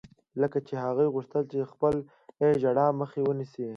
[0.41, 1.99] لکه چې هغې غوښتل د خپلې
[2.61, 3.65] ژړا مخه ونيسي.